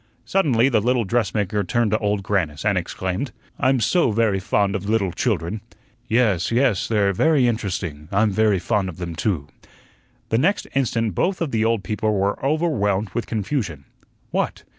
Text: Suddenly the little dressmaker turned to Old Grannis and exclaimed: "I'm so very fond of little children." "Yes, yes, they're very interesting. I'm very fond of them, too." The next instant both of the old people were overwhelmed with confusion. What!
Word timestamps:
Suddenly 0.25 0.67
the 0.69 0.79
little 0.81 1.03
dressmaker 1.03 1.63
turned 1.63 1.91
to 1.91 1.99
Old 1.99 2.23
Grannis 2.23 2.65
and 2.65 2.75
exclaimed: 2.75 3.31
"I'm 3.59 3.79
so 3.79 4.09
very 4.09 4.39
fond 4.39 4.75
of 4.75 4.89
little 4.89 5.11
children." 5.11 5.61
"Yes, 6.07 6.49
yes, 6.51 6.87
they're 6.87 7.13
very 7.13 7.47
interesting. 7.47 8.09
I'm 8.11 8.31
very 8.31 8.57
fond 8.57 8.89
of 8.89 8.97
them, 8.97 9.15
too." 9.15 9.47
The 10.29 10.39
next 10.39 10.65
instant 10.73 11.13
both 11.13 11.39
of 11.39 11.51
the 11.51 11.63
old 11.63 11.83
people 11.83 12.15
were 12.17 12.43
overwhelmed 12.43 13.09
with 13.11 13.27
confusion. 13.27 13.85
What! 14.31 14.63